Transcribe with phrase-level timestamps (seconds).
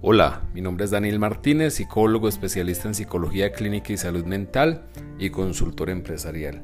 [0.00, 4.84] Hola, mi nombre es Daniel Martínez, psicólogo especialista en psicología clínica y salud mental
[5.18, 6.62] y consultor empresarial.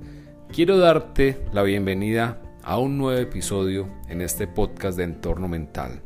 [0.53, 6.01] Quiero darte la bienvenida a un nuevo episodio en este podcast de entorno mental.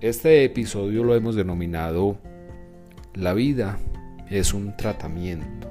[0.00, 2.18] Este episodio lo hemos denominado
[3.12, 3.76] La vida
[4.30, 5.68] es un tratamiento.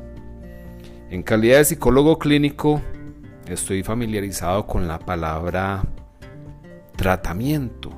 [1.10, 2.82] En calidad de psicólogo clínico
[3.48, 5.84] estoy familiarizado con la palabra
[6.98, 7.92] tratamiento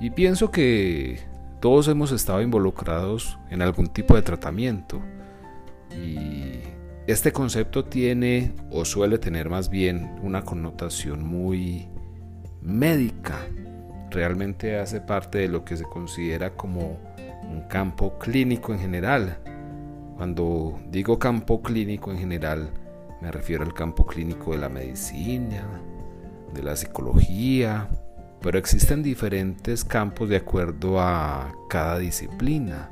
[0.00, 1.29] y pienso que
[1.60, 5.00] todos hemos estado involucrados en algún tipo de tratamiento
[5.90, 6.60] y
[7.06, 11.88] este concepto tiene o suele tener más bien una connotación muy
[12.62, 13.36] médica.
[14.10, 16.98] Realmente hace parte de lo que se considera como
[17.50, 19.38] un campo clínico en general.
[20.16, 22.70] Cuando digo campo clínico en general,
[23.20, 25.64] me refiero al campo clínico de la medicina,
[26.54, 27.88] de la psicología,
[28.42, 32.88] pero existen diferentes campos de acuerdo a cada disciplina,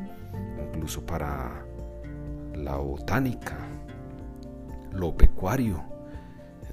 [0.67, 1.65] incluso para
[2.55, 3.57] la botánica,
[4.93, 5.83] lo pecuario,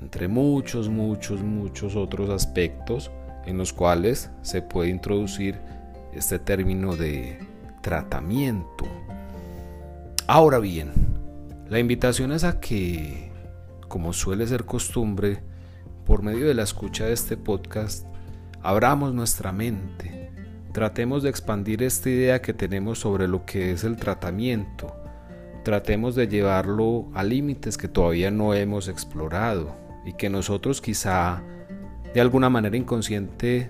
[0.02, 3.12] entre muchos, muchos, muchos otros aspectos
[3.46, 5.60] en los cuales se puede introducir
[6.14, 7.40] este término de
[7.82, 8.86] tratamiento.
[10.28, 10.92] Ahora bien,
[11.70, 13.32] la invitación es a que,
[13.88, 15.40] como suele ser costumbre,
[16.06, 18.06] por medio de la escucha de este podcast,
[18.66, 20.32] abramos nuestra mente,
[20.74, 24.92] tratemos de expandir esta idea que tenemos sobre lo que es el tratamiento,
[25.64, 31.44] tratemos de llevarlo a límites que todavía no hemos explorado y que nosotros quizá
[32.12, 33.70] de alguna manera inconsciente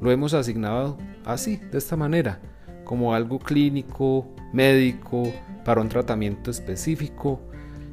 [0.00, 2.40] lo hemos asignado así, de esta manera,
[2.82, 5.32] como algo clínico, médico,
[5.64, 7.40] para un tratamiento específico.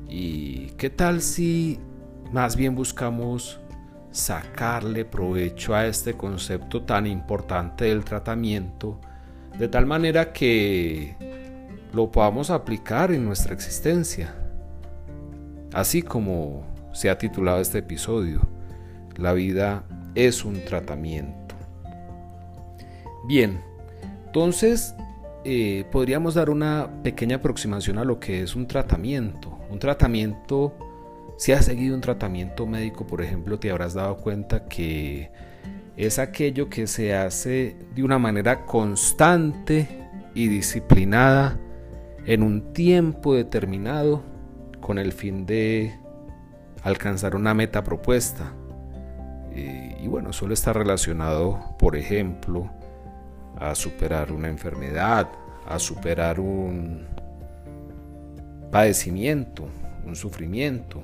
[0.07, 1.79] ¿Y qué tal si
[2.33, 3.59] más bien buscamos
[4.11, 8.99] sacarle provecho a este concepto tan importante del tratamiento,
[9.57, 11.15] de tal manera que
[11.93, 14.35] lo podamos aplicar en nuestra existencia.
[15.73, 18.41] Así como se ha titulado este episodio,
[19.17, 19.83] la vida
[20.15, 21.55] es un tratamiento.
[23.27, 23.61] Bien,
[24.25, 24.95] entonces
[25.43, 29.57] eh, podríamos dar una pequeña aproximación a lo que es un tratamiento.
[29.69, 30.75] Un tratamiento
[31.39, 35.31] si has seguido un tratamiento médico, por ejemplo, te habrás dado cuenta que
[35.95, 39.87] es aquello que se hace de una manera constante
[40.35, 41.57] y disciplinada
[42.25, 44.21] en un tiempo determinado
[44.81, 45.97] con el fin de
[46.83, 48.51] alcanzar una meta propuesta.
[49.55, 52.69] Y, bueno, suele estar relacionado, por ejemplo,
[53.57, 55.29] a superar una enfermedad,
[55.65, 57.07] a superar un
[58.71, 59.69] padecimiento,
[60.05, 61.01] un sufrimiento.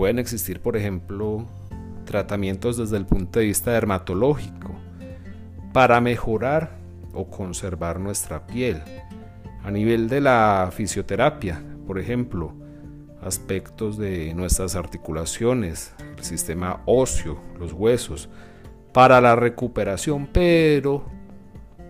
[0.00, 1.46] Pueden existir, por ejemplo,
[2.06, 4.74] tratamientos desde el punto de vista dermatológico
[5.74, 6.78] para mejorar
[7.12, 8.80] o conservar nuestra piel.
[9.62, 12.54] A nivel de la fisioterapia, por ejemplo,
[13.20, 18.30] aspectos de nuestras articulaciones, el sistema óseo, los huesos,
[18.94, 21.04] para la recuperación, pero,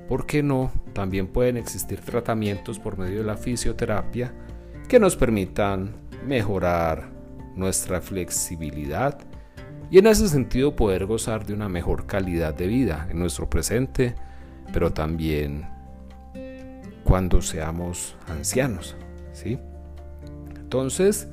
[0.09, 0.73] ¿por qué no?
[0.95, 4.35] También pueden existir tratamientos por medio de la fisioterapia
[4.89, 5.93] que nos permitan
[6.27, 7.20] mejorar
[7.61, 9.19] nuestra flexibilidad
[9.91, 14.15] y en ese sentido poder gozar de una mejor calidad de vida en nuestro presente,
[14.73, 15.67] pero también
[17.05, 18.97] cuando seamos ancianos.
[19.33, 19.59] ¿sí?
[20.57, 21.29] Entonces,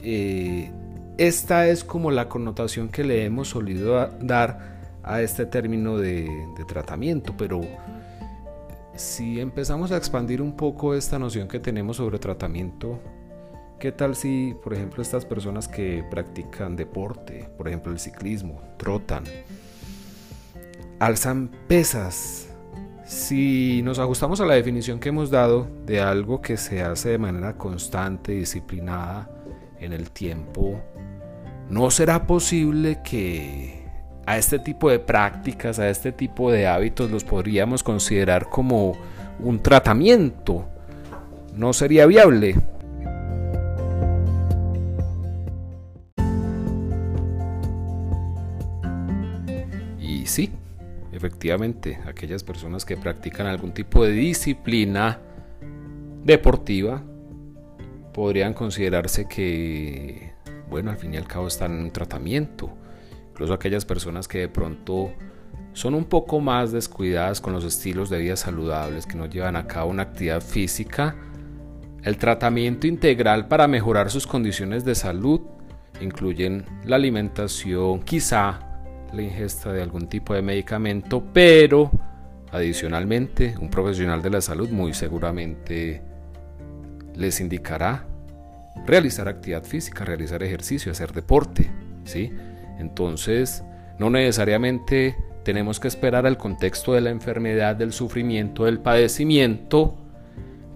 [0.00, 0.70] eh,
[1.18, 6.64] esta es como la connotación que le hemos solido dar a este término de, de
[6.64, 7.62] tratamiento, pero
[8.94, 13.00] si empezamos a expandir un poco esta noción que tenemos sobre tratamiento,
[13.78, 19.22] ¿Qué tal si, por ejemplo, estas personas que practican deporte, por ejemplo el ciclismo, trotan,
[20.98, 22.48] alzan pesas?
[23.04, 27.18] Si nos ajustamos a la definición que hemos dado de algo que se hace de
[27.18, 29.30] manera constante, disciplinada
[29.78, 30.80] en el tiempo,
[31.70, 33.86] ¿no será posible que
[34.26, 38.94] a este tipo de prácticas, a este tipo de hábitos los podríamos considerar como
[39.38, 40.68] un tratamiento?
[41.54, 42.56] ¿No sería viable?
[51.18, 55.18] Efectivamente, aquellas personas que practican algún tipo de disciplina
[56.24, 57.02] deportiva
[58.14, 60.32] podrían considerarse que,
[60.70, 62.70] bueno, al fin y al cabo están en un tratamiento.
[63.30, 65.12] Incluso aquellas personas que de pronto
[65.72, 69.66] son un poco más descuidadas con los estilos de vida saludables, que no llevan a
[69.66, 71.16] cabo una actividad física,
[72.04, 75.40] el tratamiento integral para mejorar sus condiciones de salud
[76.00, 78.67] incluyen la alimentación, quizá
[79.12, 81.90] la ingesta de algún tipo de medicamento, pero
[82.50, 86.00] Adicionalmente, un profesional de la salud muy seguramente
[87.14, 88.06] les indicará
[88.86, 91.70] realizar actividad física, realizar ejercicio, hacer deporte,
[92.04, 92.32] ¿sí?
[92.78, 93.64] Entonces,
[93.98, 99.96] no necesariamente tenemos que esperar al contexto de la enfermedad, del sufrimiento, del padecimiento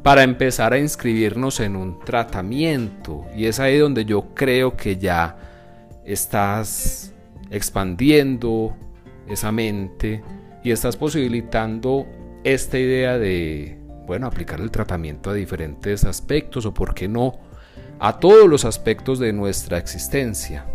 [0.03, 3.25] para empezar a inscribirnos en un tratamiento.
[3.35, 5.37] Y es ahí donde yo creo que ya
[6.05, 7.15] estás
[7.53, 8.75] expandiendo
[9.29, 10.23] esa mente
[10.65, 12.07] y estás posibilitando
[12.45, 17.39] esta idea de, bueno, aplicar el tratamiento a diferentes aspectos o, por qué no,
[18.01, 20.67] a todos los aspectos de nuestra existencia.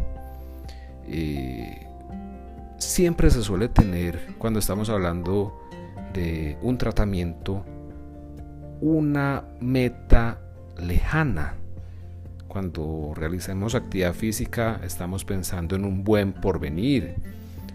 [2.77, 5.59] siempre se suele tener, cuando estamos hablando
[6.13, 7.65] de un tratamiento,
[8.79, 10.39] una meta
[10.77, 11.56] lejana.
[12.47, 17.15] Cuando realicemos actividad física estamos pensando en un buen porvenir,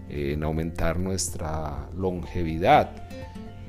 [0.09, 2.91] en aumentar nuestra longevidad.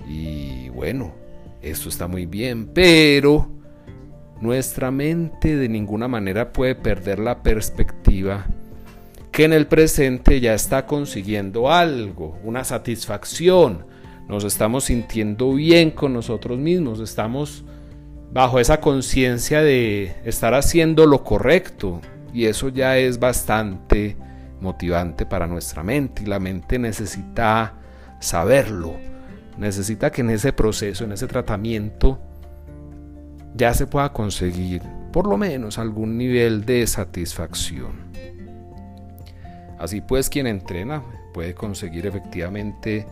[0.08, 1.14] Y bueno,
[1.62, 3.50] eso está muy bien, pero
[4.42, 8.46] nuestra mente de ninguna manera puede perder la perspectiva
[9.32, 13.86] que en el presente ya está consiguiendo algo, una satisfacción,
[14.28, 17.64] nos estamos sintiendo bien con nosotros mismos, estamos
[18.34, 22.02] bajo esa conciencia de estar haciendo lo correcto
[22.34, 24.18] y eso ya es bastante
[24.60, 27.76] motivante para nuestra mente y la mente necesita
[28.20, 28.96] saberlo,
[29.58, 32.20] necesita que en ese proceso, en ese tratamiento,
[33.54, 34.82] ya se pueda conseguir
[35.12, 37.92] por lo menos algún nivel de satisfacción.
[39.78, 41.04] Así pues, quien entrena
[41.36, 43.06] puede conseguir efectivamente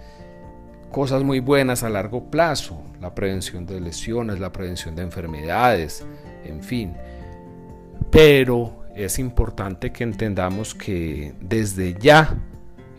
[0.91, 6.05] cosas muy buenas a largo plazo, la prevención de lesiones, la prevención de enfermedades,
[6.45, 6.93] en fin.
[8.11, 12.38] Pero es importante que entendamos que desde ya,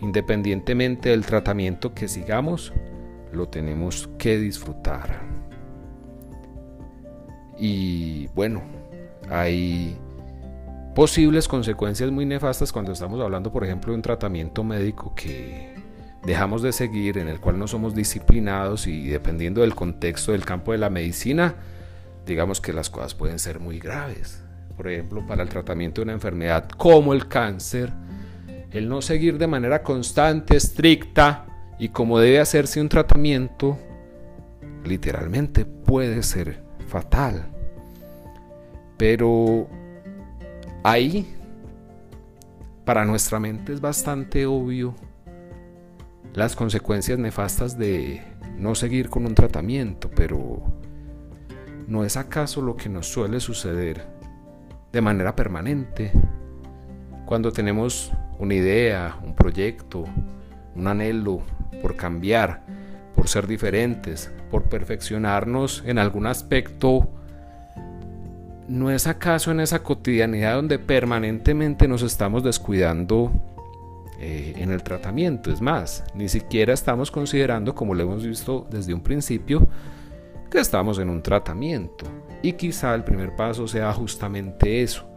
[0.00, 2.72] independientemente del tratamiento que sigamos,
[3.32, 5.20] lo tenemos que disfrutar.
[7.58, 8.62] Y bueno,
[9.30, 9.96] hay
[10.94, 15.71] posibles consecuencias muy nefastas cuando estamos hablando, por ejemplo, de un tratamiento médico que
[16.24, 20.72] dejamos de seguir, en el cual no somos disciplinados y dependiendo del contexto del campo
[20.72, 21.56] de la medicina,
[22.26, 24.42] digamos que las cosas pueden ser muy graves.
[24.76, 27.92] Por ejemplo, para el tratamiento de una enfermedad como el cáncer,
[28.70, 31.46] el no seguir de manera constante, estricta
[31.78, 33.78] y como debe hacerse un tratamiento,
[34.84, 37.46] literalmente puede ser fatal.
[38.96, 39.68] Pero
[40.84, 41.34] ahí,
[42.84, 44.94] para nuestra mente es bastante obvio
[46.34, 48.22] las consecuencias nefastas de
[48.56, 50.62] no seguir con un tratamiento, pero
[51.86, 54.06] ¿no es acaso lo que nos suele suceder
[54.92, 56.12] de manera permanente
[57.26, 60.04] cuando tenemos una idea, un proyecto,
[60.74, 61.42] un anhelo
[61.82, 62.62] por cambiar,
[63.14, 67.08] por ser diferentes, por perfeccionarnos en algún aspecto?
[68.68, 73.30] ¿No es acaso en esa cotidianidad donde permanentemente nos estamos descuidando
[74.24, 75.50] eh, en el tratamiento.
[75.50, 79.66] Es más, ni siquiera estamos considerando, como lo hemos visto desde un principio,
[80.48, 82.04] que estamos en un tratamiento.
[82.40, 85.08] Y quizá el primer paso sea justamente eso,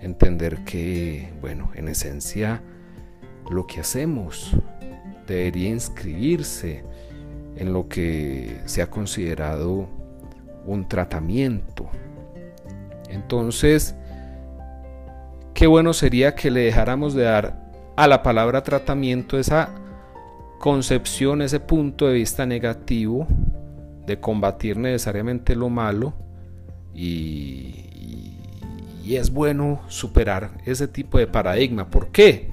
[0.00, 2.62] entender que, bueno, en esencia,
[3.50, 4.56] lo que hacemos
[5.26, 6.84] debería inscribirse
[7.56, 9.88] en lo que se ha considerado
[10.66, 11.90] un tratamiento.
[13.08, 13.96] Entonces,
[15.52, 17.61] qué bueno sería que le dejáramos de dar
[18.02, 19.68] a la palabra tratamiento esa
[20.58, 23.28] concepción, ese punto de vista negativo
[24.04, 26.12] de combatir necesariamente lo malo
[26.92, 27.78] y,
[29.04, 31.90] es bueno superar ese tipo de paradigma.
[31.90, 32.50] ¿Por qué?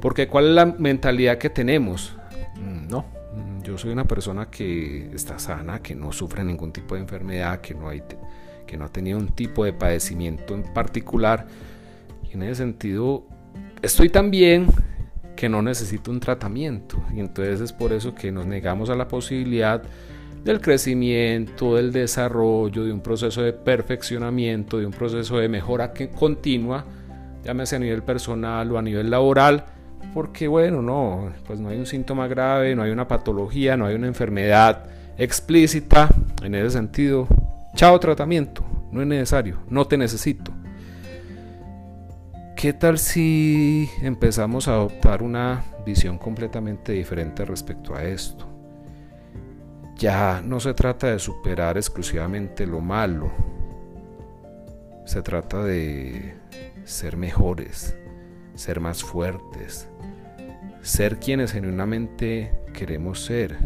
[0.00, 2.14] Porque ¿cuál es la mentalidad que tenemos?
[2.54, 6.94] Mm, no, mm, yo soy una persona que está sana, que no sufre ningún tipo
[6.94, 8.02] de enfermedad, que no, hay,
[8.64, 11.46] que no ha tenido un tipo de padecimiento en particular.
[12.30, 13.26] En ese sentido
[13.82, 14.66] estoy tan bien
[15.36, 17.02] que no necesito un tratamiento.
[17.14, 19.82] Y entonces es por eso que nos negamos a la posibilidad
[20.44, 26.08] del crecimiento, del desarrollo, de un proceso de perfeccionamiento, de un proceso de mejora que
[26.08, 26.84] continua,
[27.44, 29.64] llámese a nivel personal o a nivel laboral,
[30.14, 33.96] porque bueno, no, pues no hay un síntoma grave, no hay una patología, no hay
[33.96, 34.84] una enfermedad
[35.18, 36.08] explícita,
[36.42, 37.26] en ese sentido,
[37.74, 40.52] chao tratamiento, no es necesario, no te necesito.
[42.56, 48.46] ¿Qué tal si empezamos a adoptar una visión completamente diferente respecto a esto?
[49.96, 53.30] Ya no se trata de superar exclusivamente lo malo,
[55.04, 56.34] se trata de
[56.84, 57.94] ser mejores,
[58.54, 59.88] ser más fuertes,
[60.80, 63.58] ser quienes genuinamente queremos ser,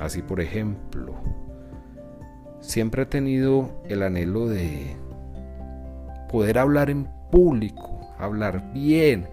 [0.00, 1.16] Así por ejemplo,
[2.60, 4.96] siempre he tenido el anhelo de
[6.30, 9.28] poder hablar en público, hablar bien,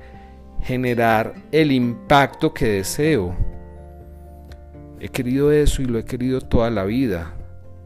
[0.62, 3.36] generar el impacto que deseo.
[5.00, 7.34] He querido eso y lo he querido toda la vida,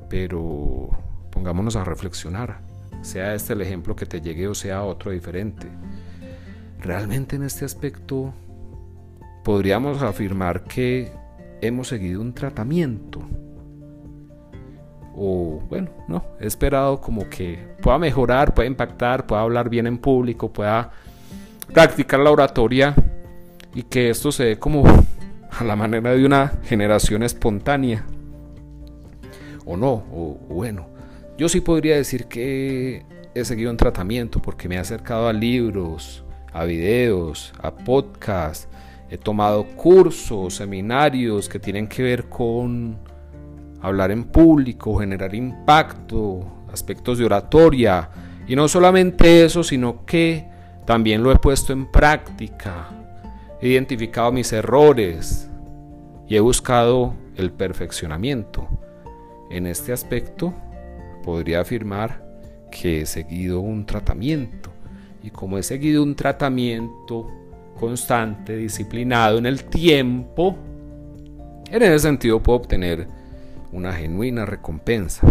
[0.09, 0.89] pero
[1.31, 2.61] pongámonos a reflexionar,
[3.01, 5.67] sea este el ejemplo que te llegue o sea otro diferente.
[6.79, 8.33] Realmente en este aspecto
[9.43, 11.11] podríamos afirmar que
[11.61, 13.21] hemos seguido un tratamiento.
[15.21, 19.97] O bueno, no, he esperado como que pueda mejorar, pueda impactar, pueda hablar bien en
[19.97, 20.91] público, pueda
[21.73, 22.95] practicar la oratoria
[23.75, 24.83] y que esto se dé como
[25.51, 28.05] a la manera de una generación espontánea.
[29.65, 30.87] O no, o bueno,
[31.37, 33.03] yo sí podría decir que
[33.35, 36.23] he seguido un tratamiento porque me he acercado a libros,
[36.53, 38.69] a videos, a podcasts,
[39.11, 42.99] He tomado cursos, seminarios que tienen que ver con
[43.81, 48.09] hablar en público, generar impacto, aspectos de oratoria.
[48.47, 50.47] Y no solamente eso, sino que
[50.85, 52.89] también lo he puesto en práctica.
[53.61, 55.49] He identificado mis errores
[56.27, 58.67] y he buscado el perfeccionamiento.
[59.49, 60.53] En este aspecto
[61.23, 62.23] podría afirmar
[62.71, 64.71] que he seguido un tratamiento.
[65.23, 67.27] Y como he seguido un tratamiento,
[67.79, 70.55] constante, disciplinado en el tiempo,
[71.71, 73.07] en ese sentido puedo obtener
[73.71, 75.27] una genuina recompensa.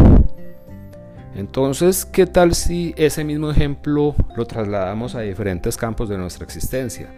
[1.35, 7.13] Entonces, ¿qué tal si ese mismo ejemplo lo trasladamos a diferentes campos de nuestra existencia?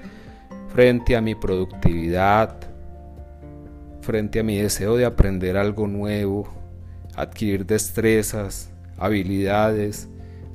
[0.68, 2.56] Frente a mi productividad,
[4.02, 6.48] frente a mi deseo de aprender algo nuevo,
[7.16, 10.08] adquirir destrezas, habilidades,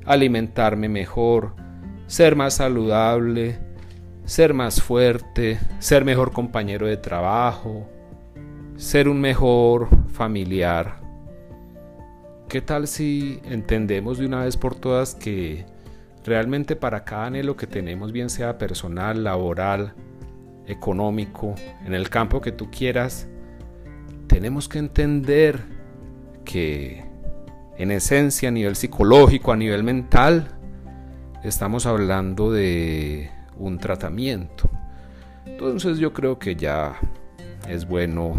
[0.04, 1.54] alimentarme mejor,
[2.06, 3.58] ser más saludable,
[4.24, 7.88] ser más fuerte, ser mejor compañero de trabajo,
[8.76, 11.00] ser un mejor familiar.
[12.48, 15.64] ¿Qué tal si entendemos de una vez por todas que
[16.24, 19.94] realmente para cada anhelo que tenemos, bien sea personal, laboral,
[20.66, 21.54] económico,
[21.84, 23.28] en el campo que tú quieras,
[24.26, 25.62] tenemos que entender
[26.44, 27.04] que
[27.78, 30.48] en esencia a nivel psicológico, a nivel mental,
[31.42, 34.68] estamos hablando de un tratamiento.
[35.46, 36.98] Entonces yo creo que ya
[37.68, 38.36] es bueno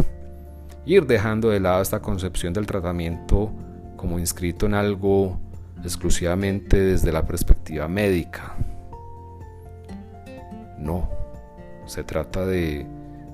[0.87, 3.51] ir dejando de lado esta concepción del tratamiento
[3.97, 5.37] como inscrito en algo
[5.83, 8.55] exclusivamente desde la perspectiva médica.
[10.79, 11.09] No,
[11.85, 12.85] se trata de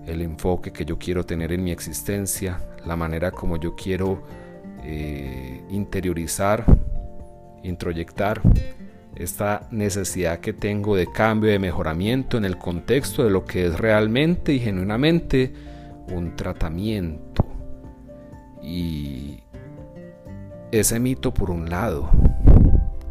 [0.08, 4.24] el enfoque que yo quiero tener en mi existencia, la manera como yo quiero
[4.84, 6.66] eh, interiorizar,
[7.62, 8.42] introyectar
[9.16, 13.78] esta necesidad que tengo de cambio, de mejoramiento en el contexto de lo que es
[13.78, 15.54] realmente y genuinamente
[16.10, 17.46] un tratamiento.
[18.62, 19.44] Y
[20.72, 22.10] ese mito por un lado,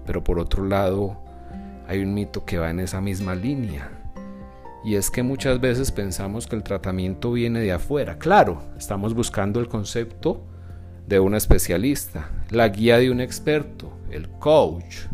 [0.07, 1.19] pero por otro lado
[1.87, 3.91] hay un mito que va en esa misma línea.
[4.85, 8.19] Y es que muchas veces pensamos que el tratamiento viene de afuera.
[8.19, 10.43] Claro, estamos buscando el concepto
[11.07, 15.07] de un especialista, la guía de un experto, el coach,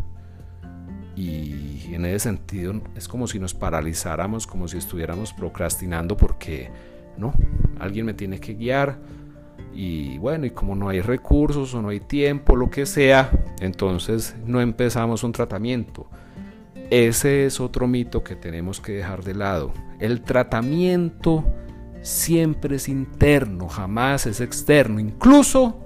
[1.19, 6.71] y en ese sentido es como si nos paralizáramos, como si estuviéramos procrastinando porque
[7.17, 7.35] no,
[7.79, 8.99] alguien me tiene que guiar
[9.75, 13.31] y bueno, y como no hay recursos o no hay tiempo, lo que sea,
[13.61, 16.09] entonces no empezamos un tratamiento.
[16.91, 19.73] Ese es otro mito que tenemos que dejar de lado.
[20.01, 21.45] El tratamiento
[22.01, 25.79] siempre es interno, jamás es externo, incluso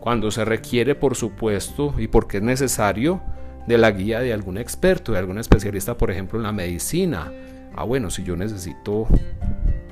[0.00, 3.20] cuando se requiere, por supuesto, y porque es necesario,
[3.66, 7.30] de la guía de algún experto, de algún especialista, por ejemplo, en la medicina.
[7.76, 9.06] Ah, bueno, si yo necesito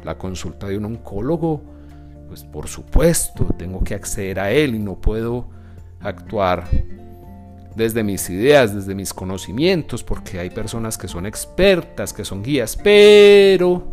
[0.04, 1.62] la consulta de un oncólogo,
[2.28, 5.48] pues por supuesto, tengo que acceder a él y no puedo
[6.00, 6.64] actuar
[7.74, 12.76] desde mis ideas, desde mis conocimientos, porque hay personas que son expertas, que son guías,
[12.76, 13.86] pero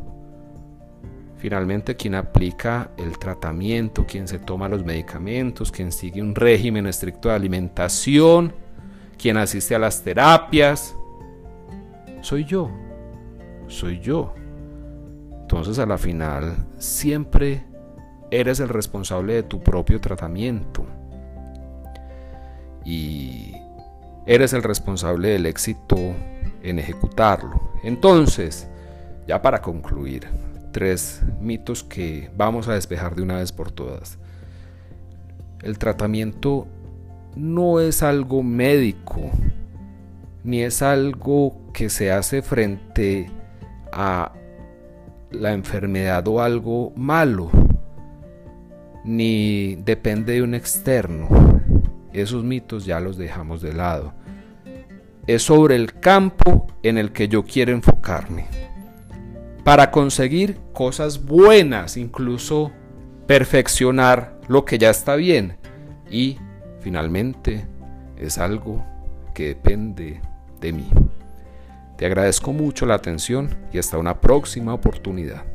[1.37, 7.29] finalmente quien aplica el tratamiento, quien se toma los medicamentos, quien sigue un régimen estricto
[7.29, 8.53] de alimentación,
[9.17, 10.95] quien asiste a las terapias,
[12.21, 12.71] soy yo,
[13.67, 14.33] soy yo.
[15.55, 17.63] Entonces a la final siempre
[18.29, 20.85] eres el responsable de tu propio tratamiento
[22.83, 23.53] y
[24.25, 25.95] eres el responsable del éxito
[26.61, 27.69] en ejecutarlo.
[27.85, 28.67] Entonces,
[29.29, 30.27] ya para concluir,
[30.73, 34.17] tres mitos que vamos a despejar de una vez por todas.
[35.63, 36.67] El tratamiento
[37.37, 39.31] no es algo médico,
[40.43, 43.31] ni es algo que se hace frente
[43.93, 44.33] a
[45.31, 47.49] la enfermedad o algo malo.
[49.03, 51.29] ni depende de un externo.
[52.11, 54.13] Esos mitos ya los dejamos de lado.
[55.27, 58.47] Es sobre el campo en el que yo quiero enfocarme.
[59.63, 62.71] Para conseguir cosas buenas, incluso
[63.27, 65.57] perfeccionar lo que ya está bien.
[66.09, 66.37] Y
[66.79, 67.67] finalmente
[68.17, 68.85] es algo
[69.33, 70.21] que depende
[70.61, 70.89] de mí.
[71.97, 75.45] Te agradezco mucho la atención y hasta una próxima oportunidad.